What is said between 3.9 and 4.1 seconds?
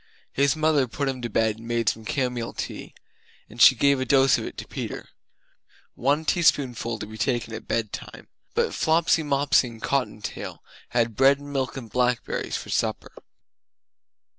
a